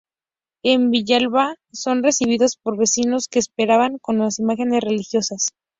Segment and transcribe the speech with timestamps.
[0.63, 5.51] En Villalba son recibidos por los vecinos, que esperan con las imágenes religiosas.